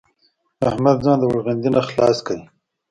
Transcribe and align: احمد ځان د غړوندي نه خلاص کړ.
احمد 0.69 0.97
ځان 1.05 1.17
د 1.19 1.23
غړوندي 1.31 1.69
نه 1.75 1.81
خلاص 1.87 2.17
کړ. 2.25 2.37